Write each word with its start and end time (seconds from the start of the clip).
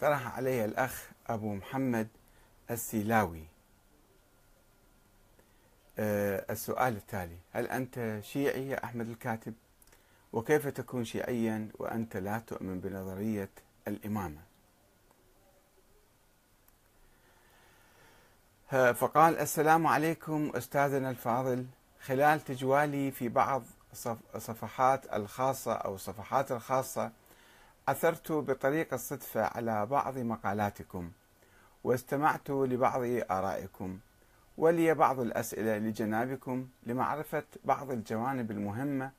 طرح 0.00 0.36
علي 0.36 0.64
الأخ 0.64 1.10
أبو 1.26 1.54
محمد 1.54 2.08
السيلاوي. 2.70 3.44
آه، 5.98 6.52
السؤال 6.52 6.96
التالي. 6.96 7.38
هل 7.52 7.66
أنت 7.66 8.18
شيعي 8.22 8.68
يا 8.68 8.84
أحمد 8.84 9.08
الكاتب؟ 9.08 9.54
وكيف 10.32 10.68
تكون 10.68 11.04
شيعيا 11.04 11.68
وأنت 11.74 12.16
لا 12.16 12.38
تؤمن 12.38 12.80
بنظرية 12.80 13.50
الإمامة؟ 13.88 14.40
فقال 18.92 19.38
السلام 19.38 19.86
عليكم 19.86 20.52
أستاذنا 20.54 21.10
الفاضل. 21.10 21.66
خلال 22.00 22.44
تجوالي 22.44 23.10
في 23.10 23.28
بعض 23.28 23.62
صفحات 24.38 25.12
الخاصة 25.14 25.72
أو 25.72 25.96
صفحات 25.96 26.52
الخاصة 26.52 27.12
عثرت 27.88 28.32
بطريق 28.32 28.94
الصدفة 28.94 29.42
على 29.44 29.86
بعض 29.86 30.18
مقالاتكم 30.18 31.10
واستمعت 31.84 32.50
لبعض 32.50 33.00
آرائكم 33.30 33.98
ولي 34.58 34.94
بعض 34.94 35.20
الأسئلة 35.20 35.78
لجنابكم 35.78 36.68
لمعرفة 36.86 37.44
بعض 37.64 37.90
الجوانب 37.90 38.50
المهمة 38.50 39.10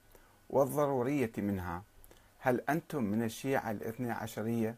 والضرورية 0.50 1.32
منها. 1.38 1.84
هل 2.40 2.62
أنتم 2.70 3.04
من 3.04 3.24
الشيعة 3.24 3.72
الاثنى 3.72 4.12
عشرية 4.12 4.76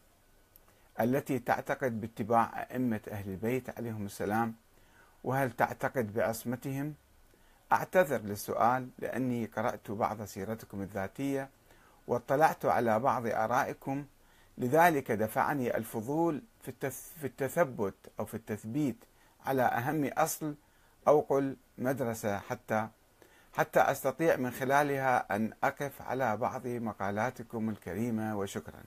التي 0.99 1.39
تعتقد 1.39 2.01
باتباع 2.01 2.61
أئمة 2.61 3.01
أهل 3.11 3.29
البيت 3.29 3.69
عليهم 3.77 4.05
السلام؟ 4.05 4.55
وهل 5.23 5.51
تعتقد 5.51 6.13
بعصمتهم؟ 6.13 6.93
أعتذر 7.71 8.21
للسؤال 8.21 8.89
لأني 8.99 9.45
قرأت 9.45 9.91
بعض 9.91 10.23
سيرتكم 10.23 10.81
الذاتية 10.81 11.49
واطلعت 12.09 12.65
على 12.65 12.99
بعض 12.99 13.27
آرائكم 13.27 14.05
لذلك 14.57 15.11
دفعني 15.11 15.77
الفضول 15.77 16.41
في 16.61 17.23
التثبت 17.23 17.93
أو 18.19 18.25
في 18.25 18.33
التثبيت 18.33 18.95
على 19.45 19.61
أهم 19.61 20.05
أصل 20.05 20.55
أو 21.07 21.19
قل 21.19 21.55
مدرسة 21.77 22.39
حتى 22.39 22.87
حتى 23.53 23.79
أستطيع 23.79 24.35
من 24.35 24.51
خلالها 24.51 25.35
أن 25.35 25.53
أقف 25.63 26.01
على 26.01 26.37
بعض 26.37 26.67
مقالاتكم 26.67 27.69
الكريمة 27.69 28.37
وشكرا. 28.37 28.83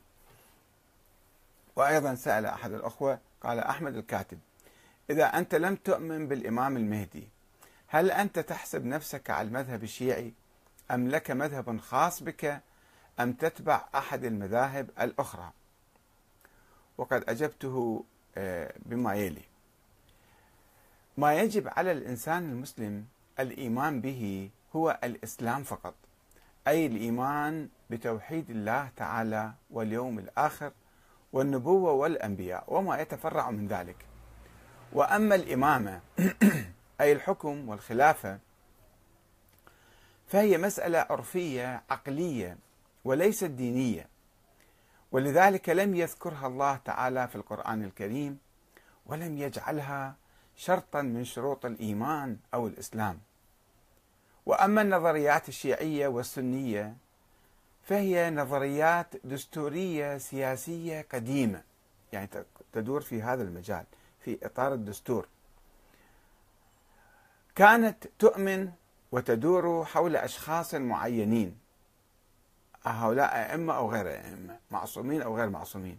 وأيضا 1.77 2.15
سأل 2.15 2.47
أحد 2.47 2.73
الأخوة 2.73 3.19
قال 3.41 3.59
أحمد 3.59 3.97
الكاتب 3.97 4.39
إذا 5.11 5.25
أنت 5.25 5.55
لم 5.55 5.77
تؤمن 5.77 6.29
بالإمام 6.29 6.77
المهدي 6.77 7.29
هل 7.87 8.11
أنت 8.11 8.39
تحسب 8.39 8.85
نفسك 8.85 9.31
على 9.31 9.49
المذهب 9.49 9.83
الشيعي 9.83 10.33
أم 10.91 11.09
لك 11.09 11.31
مذهب 11.31 11.79
خاص 11.81 12.23
بك 12.23 12.61
أم 13.21 13.33
تتبع 13.33 13.85
أحد 13.95 14.25
المذاهب 14.25 14.91
الأخرى. 15.01 15.51
وقد 16.99 17.25
أجبته 17.29 18.05
آه، 18.37 18.75
بما 18.87 19.15
يلي. 19.15 19.43
ما 21.17 21.35
يجب 21.35 21.69
على 21.69 21.93
الإنسان 21.93 22.51
المسلم 22.51 23.07
الإيمان 23.41 24.01
به 24.01 24.51
هو 24.77 24.99
الإسلام 25.05 25.63
فقط 25.63 25.95
أي 26.69 26.87
الإيمان 26.87 27.69
بتوحيد 27.91 28.51
الله 28.51 28.89
تعالى 28.97 29.53
واليوم 29.71 30.19
الآخر 30.19 30.73
والنبوة 31.33 31.93
والأنبياء 31.93 32.65
وما 32.69 33.01
يتفرع 33.01 33.51
من 33.51 33.69
ذلك. 33.69 33.97
وأما 34.93 35.35
الإمامة 35.35 36.01
أي 37.01 37.13
الحكم 37.13 37.69
والخلافة 37.69 38.39
فهي 40.29 40.59
مسألة 40.59 40.99
عرفية 41.11 41.83
عقلية 41.91 42.59
وليست 43.05 43.45
دينية. 43.45 44.09
ولذلك 45.13 45.69
لم 45.69 45.95
يذكرها 45.95 46.47
الله 46.47 46.77
تعالى 46.77 47.29
في 47.29 47.37
القرآن 47.37 47.85
الكريم 47.85 48.39
ولم 49.07 49.39
يجعلها 49.39 50.15
شرطا 50.57 51.03
من 51.03 51.25
شروط 51.25 51.67
الإيمان 51.67 52.37
أو 52.55 52.67
الإسلام. 52.67 53.19
وأما 54.47 54.83
النظريات 54.83 55.49
الشيعية 55.49 56.09
والسنية 56.09 56.97
فهي 57.85 58.31
نظريات 58.31 59.07
دستورية 59.25 60.19
سياسية 60.19 61.07
قديمة. 61.13 61.63
يعني 62.13 62.29
تدور 62.73 63.01
في 63.01 63.23
هذا 63.23 63.43
المجال 63.43 63.85
في 64.25 64.39
إطار 64.43 64.75
الدستور. 64.75 65.29
كانت 67.55 68.07
تؤمن 68.19 68.73
وتدور 69.13 69.85
حول 69.85 70.17
أشخاص 70.17 70.75
معينين. 70.75 71.62
هؤلاء 72.85 73.35
أئمة 73.35 73.77
أو 73.77 73.91
غير 73.91 74.09
أئمة 74.09 74.59
معصومين 74.71 75.23
أو 75.23 75.37
غير 75.37 75.49
معصومين 75.49 75.99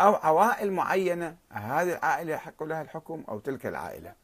أو 0.00 0.14
عوائل 0.14 0.72
معينة 0.72 1.36
هذه 1.50 1.92
العائلة 1.92 2.32
يحق 2.32 2.62
لها 2.62 2.82
الحكم 2.82 3.24
أو 3.28 3.38
تلك 3.38 3.66
العائلة. 3.66 4.14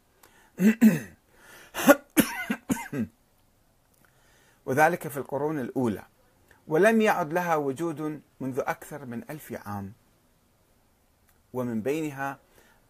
وذلك 4.67 5.09
في 5.09 5.17
القرون 5.17 5.59
الأولى 5.59 6.03
ولم 6.69 7.01
يعد 7.01 7.33
لها 7.33 7.57
وجود 7.57 8.23
منذ 8.41 8.61
أكثر 8.61 9.05
من 9.05 9.23
ألف 9.31 9.53
عام. 9.67 9.93
ومن 11.53 11.83
بينها 11.83 12.39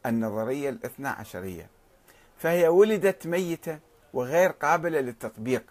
النظرية 0.06 0.70
الاثنى 0.70 1.08
عشرية 1.08 1.68
فهي 2.38 2.68
ولدت 2.68 3.26
ميتة 3.26 3.78
وغير 4.12 4.50
قابلة 4.50 5.00
للتطبيق. 5.00 5.64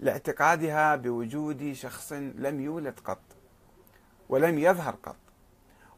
لاعتقادها 0.00 0.96
بوجود 0.96 1.72
شخص 1.72 2.12
لم 2.12 2.60
يولد 2.60 3.00
قط 3.04 3.22
ولم 4.28 4.58
يظهر 4.58 4.94
قط 5.02 5.16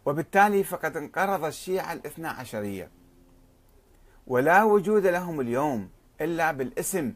وبالتالي 0.05 0.65
فقد 0.65 0.97
انقرض 0.97 1.45
الشيعة 1.45 1.93
الاثنى 1.93 2.29
عشرية. 2.29 2.91
ولا 4.27 4.63
وجود 4.63 5.07
لهم 5.07 5.41
اليوم 5.41 5.91
إلا 6.21 6.53
بالاسم. 6.53 7.15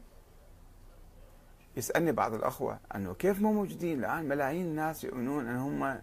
يسألني 1.77 2.11
بعض 2.11 2.33
الأخوة 2.33 2.79
أنه 2.95 3.13
كيف 3.13 3.41
مو 3.41 3.53
موجودين 3.53 3.99
الآن؟ 3.99 4.27
ملايين 4.27 4.65
الناس 4.65 5.03
يؤمنون 5.03 5.47
أن 5.47 5.55
هم 5.55 6.01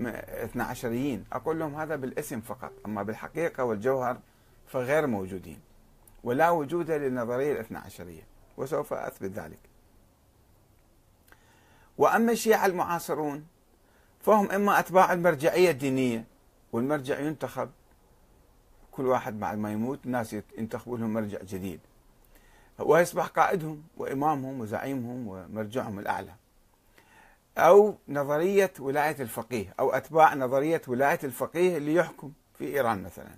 اثنى 0.00 0.62
عشريين. 0.62 1.24
أقول 1.32 1.58
لهم 1.58 1.74
هذا 1.74 1.96
بالاسم 1.96 2.40
فقط 2.40 2.72
أما 2.86 3.02
بالحقيقة 3.02 3.64
والجوهر 3.64 4.18
فغير 4.66 5.06
موجودين. 5.06 5.60
ولا 6.24 6.50
وجود 6.50 6.90
للنظرية 6.90 7.52
الاثنى 7.52 7.78
عشرية 7.78 8.22
وسوف 8.56 8.92
أثبت 8.92 9.30
ذلك. 9.30 9.69
وأما 12.00 12.32
الشيعة 12.32 12.66
المعاصرون 12.66 13.46
فهم 14.20 14.50
إما 14.50 14.78
أتباع 14.78 15.12
المرجعية 15.12 15.70
الدينية 15.70 16.24
والمرجع 16.72 17.18
ينتخب 17.18 17.70
كل 18.92 19.06
واحد 19.06 19.40
بعد 19.40 19.58
ما 19.58 19.72
يموت 19.72 19.98
الناس 20.06 20.36
ينتخبوا 20.58 20.98
لهم 20.98 21.12
مرجع 21.12 21.38
جديد. 21.42 21.80
ويصبح 22.78 23.26
قائدهم 23.26 23.82
وإمامهم 23.96 24.60
وزعيمهم 24.60 25.28
ومرجعهم 25.28 25.98
الأعلى. 25.98 26.34
أو 27.58 27.94
نظرية 28.08 28.72
ولاية 28.78 29.16
الفقيه 29.20 29.74
أو 29.80 29.90
أتباع 29.90 30.34
نظرية 30.34 30.82
ولاية 30.88 31.20
الفقيه 31.24 31.76
اللي 31.76 31.94
يحكم 31.94 32.32
في 32.58 32.64
إيران 32.64 33.02
مثلا. 33.02 33.36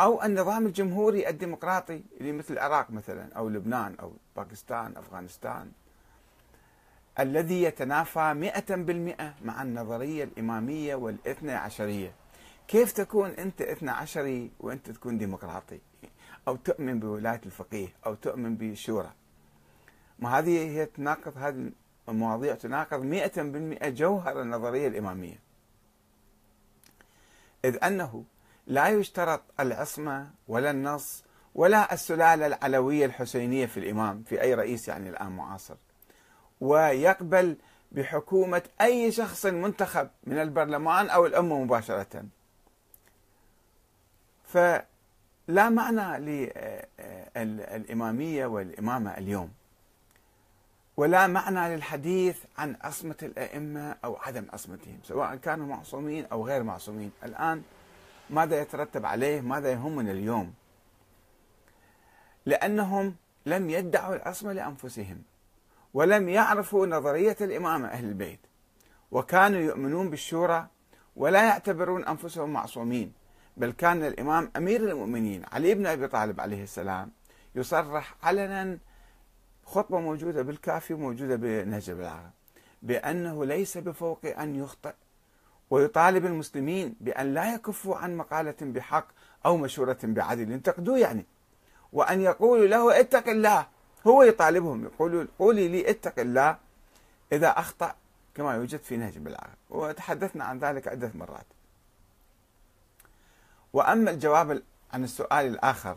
أو 0.00 0.22
النظام 0.22 0.66
الجمهوري 0.66 1.28
الديمقراطي 1.28 2.02
اللي 2.20 2.32
مثل 2.32 2.54
العراق 2.54 2.90
مثلا 2.90 3.32
أو 3.36 3.48
لبنان 3.48 3.96
أو 4.00 4.12
باكستان 4.36 4.96
أفغانستان. 4.96 5.72
الذي 7.20 7.62
يتنافى 7.62 8.34
مئة 8.34 8.74
بالمئة 8.74 9.34
مع 9.44 9.62
النظرية 9.62 10.24
الإمامية 10.24 10.94
والإثنى 10.94 11.52
عشرية. 11.52 12.12
كيف 12.68 12.92
تكون 12.92 13.30
أنت 13.30 13.62
إثنى 13.62 13.90
عشري 13.90 14.50
وأنت 14.60 14.90
تكون 14.90 15.18
ديمقراطي؟ 15.18 15.80
أو 16.48 16.56
تؤمن 16.56 17.00
بولاية 17.00 17.40
الفقيه 17.46 17.88
أو 18.06 18.14
تؤمن 18.14 18.56
بالشورى 18.56 19.12
ما 20.18 20.38
هذه 20.38 20.70
هي 20.70 20.86
تناقض 20.86 21.32
هذه 21.36 21.70
المواضيع 22.08 22.54
تناقض 22.54 23.02
مئة 23.02 23.42
بالمئة 23.42 23.88
جوهر 23.88 24.42
النظرية 24.42 24.88
الإمامية. 24.88 25.40
إذ 27.64 27.84
أنه 27.84 28.24
لا 28.66 28.88
يشترط 28.88 29.42
العصمة 29.60 30.30
ولا 30.48 30.70
النص 30.70 31.24
ولا 31.54 31.92
السلالة 31.92 32.46
العلوية 32.46 33.06
الحسينية 33.06 33.66
في 33.66 33.80
الإمام 33.80 34.22
في 34.22 34.42
أي 34.42 34.54
رئيس 34.54 34.88
يعني 34.88 35.08
الآن 35.08 35.32
معاصر. 35.32 35.76
ويقبل 36.60 37.56
بحكومة 37.92 38.62
أي 38.80 39.12
شخص 39.12 39.46
منتخب 39.46 40.08
من 40.24 40.38
البرلمان 40.38 41.10
أو 41.10 41.26
الأمة 41.26 41.64
مباشرة. 41.64 42.24
فلا 44.44 45.68
معنى 45.68 46.18
للإمامية 47.36 48.46
والإمامة 48.46 49.18
اليوم 49.18 49.52
ولا 50.96 51.26
معنى 51.26 51.76
للحديث 51.76 52.44
عن 52.58 52.76
عصمة 52.80 53.16
الأئمة 53.22 53.96
أو 54.04 54.16
عدم 54.16 54.46
عصمتهم 54.52 54.98
سواء 55.04 55.36
كانوا 55.36 55.66
معصومين 55.66 56.26
أو 56.32 56.46
غير 56.46 56.62
معصومين. 56.62 57.12
الآن 57.24 57.62
ماذا 58.30 58.60
يترتب 58.60 59.06
عليه؟ 59.06 59.40
ماذا 59.40 59.72
يهمنا 59.72 60.10
اليوم؟ 60.10 60.54
لأنهم 62.46 63.14
لم 63.46 63.70
يدعوا 63.70 64.14
العصمة 64.14 64.52
لأنفسهم. 64.52 65.22
ولم 65.94 66.28
يعرفوا 66.28 66.86
نظرية 66.86 67.36
الإمامة 67.40 67.88
أهل 67.88 68.04
البيت 68.04 68.40
وكانوا 69.10 69.60
يؤمنون 69.60 70.10
بالشورى 70.10 70.66
ولا 71.16 71.44
يعتبرون 71.44 72.04
أنفسهم 72.04 72.52
معصومين 72.52 73.12
بل 73.56 73.72
كان 73.72 74.04
الإمام 74.04 74.50
أمير 74.56 74.80
المؤمنين 74.90 75.42
علي 75.52 75.74
بن 75.74 75.86
أبي 75.86 76.08
طالب 76.08 76.40
عليه 76.40 76.62
السلام 76.62 77.10
يصرح 77.54 78.14
علنا 78.22 78.78
خطبة 79.64 80.00
موجودة 80.00 80.42
بالكافي 80.42 80.94
وموجودة 80.94 81.36
بنهج 81.36 81.90
البلاغة 81.90 82.30
بأنه 82.82 83.44
ليس 83.44 83.78
بفوق 83.78 84.20
أن 84.26 84.56
يخطئ 84.56 84.94
ويطالب 85.70 86.26
المسلمين 86.26 86.96
بأن 87.00 87.34
لا 87.34 87.54
يكفوا 87.54 87.96
عن 87.96 88.16
مقالة 88.16 88.54
بحق 88.62 89.06
أو 89.46 89.56
مشورة 89.56 89.98
بعدل. 90.02 90.52
ينتقدوه 90.52 90.98
يعني 90.98 91.26
وأن 91.92 92.20
يقولوا 92.20 92.66
له 92.66 93.00
اتق 93.00 93.28
الله 93.28 93.66
هو 94.08 94.22
يطالبهم 94.22 94.84
يقول 94.84 95.28
قولي 95.38 95.68
لي 95.68 95.90
اتق 95.90 96.18
الله 96.18 96.56
إذا 97.32 97.48
أخطأ 97.48 97.94
كما 98.34 98.54
يوجد 98.54 98.78
في 98.78 98.96
نهج 98.96 99.12
البلاغة 99.16 99.50
وتحدثنا 99.70 100.44
عن 100.44 100.58
ذلك 100.58 100.88
عدة 100.88 101.10
مرات. 101.14 101.46
وأما 103.72 104.10
الجواب 104.10 104.62
عن 104.92 105.04
السؤال 105.04 105.46
الآخر 105.46 105.96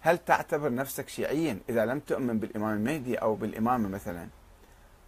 هل 0.00 0.18
تعتبر 0.18 0.74
نفسك 0.74 1.08
شيعيا 1.08 1.58
إذا 1.68 1.86
لم 1.86 2.00
تؤمن 2.00 2.38
بالإمام 2.38 2.76
المهدي 2.76 3.16
أو 3.16 3.34
بالإمامة 3.34 3.88
مثلا؟ 3.88 4.28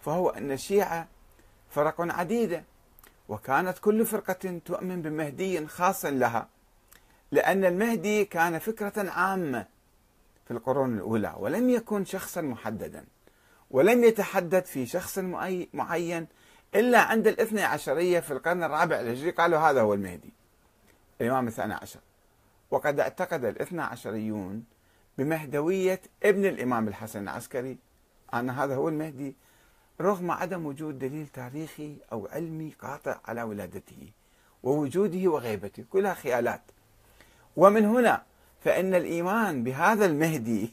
فهو 0.05 0.29
أن 0.29 0.51
الشيعة 0.51 1.07
فرق 1.69 1.95
عديدة 1.99 2.63
وكانت 3.29 3.77
كل 3.79 4.05
فرقة 4.05 4.59
تؤمن 4.65 5.01
بمهدي 5.01 5.67
خاص 5.67 6.05
لها 6.05 6.47
لأن 7.31 7.65
المهدي 7.65 8.25
كان 8.25 8.59
فكرة 8.59 9.11
عامة. 9.11 9.65
في 10.47 10.53
القرون 10.53 10.95
الأولى 10.95 11.33
ولم 11.37 11.69
يكن 11.69 12.05
شخصا 12.05 12.41
محددا 12.41 13.05
ولم 13.71 14.03
يتحدد 14.03 14.65
في 14.65 14.85
شخص 14.85 15.19
معين 15.73 16.27
إلا 16.75 16.99
عند 17.01 17.27
الاثنى 17.27 17.61
عشرية 17.61 18.19
في 18.19 18.31
القرن 18.31 18.63
الرابع 18.63 18.99
الهجري 18.99 19.31
قالوا 19.31 19.59
هذا 19.59 19.81
هو 19.81 19.93
المهدي 19.93 20.33
الإمام 21.21 21.47
الثاني 21.47 21.73
عشر. 21.73 21.99
وقد 22.71 22.99
اعتقد 22.99 23.45
الاثنى 23.45 23.81
عشريون 23.81 24.63
بمهدوية 25.17 26.01
ابن 26.23 26.45
الإمام 26.45 26.87
الحسن 26.87 27.23
العسكري 27.23 27.77
أن 28.33 28.49
هذا 28.49 28.75
هو 28.75 28.89
المهدي 28.89 29.35
رغم 30.01 30.31
عدم 30.31 30.65
وجود 30.65 30.99
دليل 30.99 31.27
تاريخي 31.27 31.97
أو 32.11 32.27
علمي 32.31 32.73
قاطع 32.81 33.19
على 33.25 33.43
ولادته 33.43 34.11
ووجوده 34.63 35.27
وغيبته. 35.27 35.83
كلها 35.89 36.13
خيالات. 36.13 36.61
ومن 37.55 37.85
هنا 37.85 38.23
فإن 38.63 38.95
الإيمان 38.95 39.63
بهذا 39.63 40.05
المهدي 40.05 40.69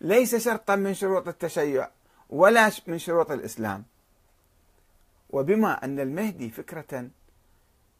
ليس 0.00 0.36
شرطا 0.36 0.76
من 0.76 0.94
شروط 0.94 1.28
التشيع 1.28 1.88
ولا 2.30 2.70
من 2.86 2.98
شروط 2.98 3.30
الإسلام. 3.30 3.84
وبما 5.30 5.84
أن 5.84 6.00
المهدي 6.00 6.50
فكرة 6.50 7.08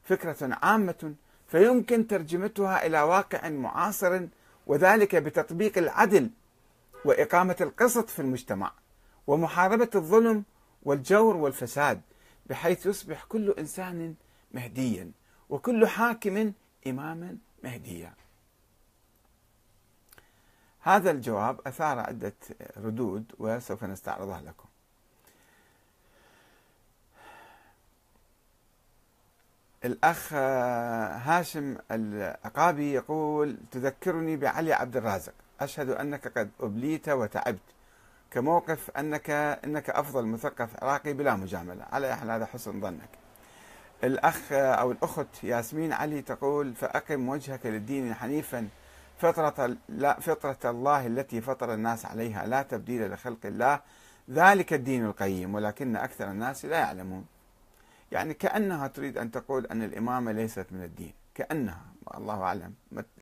فكرة 0.05 0.59
عامة 0.63 1.15
فيمكن 1.49 2.07
ترجمتها 2.07 2.87
إلى 2.87 3.03
واقع 3.03 3.49
معاصر 3.49 4.27
وذلك 4.67 5.17
بتطبيق 5.17 5.79
العدل 5.79 6.31
وإقامة 7.05 7.57
القسط 7.61 8.11
في 8.11 8.19
المجتمع 8.19 8.73
ومحاربة 9.27 9.91
الظلم 9.95 10.45
والجور 10.83 11.37
والفساد 11.37 12.01
بحيث 12.47 12.87
يصبح 12.87 13.25
كل 13.25 13.55
إنسان 13.59 14.15
مهديا 14.53 15.11
وكل 15.51 15.87
حاكم 15.87 16.53
إماما 16.87 17.37
مهديا. 17.65 18.15
هذا 20.83 21.11
الجواب 21.11 21.61
أثار 21.67 21.99
عدة 21.99 22.35
ردود 22.77 23.25
وسوف 23.39 23.85
نستعرضها 23.85 24.41
لكم. 24.41 24.69
الأخ 29.85 30.33
هاشم 30.33 31.77
العقابي 31.91 32.93
يقول 32.93 33.57
تذكرني 33.71 34.37
بعلي 34.37 34.73
عبد 34.73 34.97
الرازق. 34.97 35.33
أشهد 35.61 35.89
أنك 35.89 36.39
قد 36.39 36.51
أبليت 36.61 37.09
وتعبت. 37.09 37.59
كموقف 38.31 38.91
أنك 38.91 39.31
أنك 39.31 39.91
أفضل 39.91 40.27
مثقف 40.27 40.85
عراقي 40.85 41.13
بلا 41.13 41.37
مجاملة. 41.37 41.85
على 41.93 42.17
حال 42.17 42.31
هذا 42.31 42.47
حسن 42.47 42.81
ظنك. 42.81 43.09
الأخ 44.05 44.53
أو 44.53 44.93
الأخت 44.93 45.45
ياسمين 45.45 45.93
علي 45.93 46.23
تقول 46.23 46.75
فأقم 46.75 47.29
وجهك 47.29 47.67
للدين 47.67 48.15
حنيفا 48.15 48.69
فطرة, 49.23 49.77
لا 49.89 50.21
فطرة 50.21 50.71
الله 50.71 51.07
التي 51.07 51.41
فطر 51.41 51.75
الناس 51.75 52.07
عليها 52.07 52.47
لا 52.47 52.63
تبديل 52.63 53.13
لخلق 53.13 53.47
الله. 53.47 53.81
ذلك 54.31 54.73
الدين 54.73 55.05
القيم 55.07 55.55
ولكن 55.55 55.97
أكثر 55.97 56.31
الناس 56.31 56.65
لا 56.65 56.79
يعلمون. 56.79 57.27
يعني 58.13 58.35
كأنها 58.35 58.87
تريد 58.87 59.19
أن 59.19 59.31
تقول 59.31 59.67
أن 59.67 59.83
الإمامة 59.83 60.33
ليست 60.33 60.67
من 60.71 60.83
الدين. 60.85 61.13
كأنها 61.35 61.81
الله 62.15 62.43
أعلم. 62.43 62.75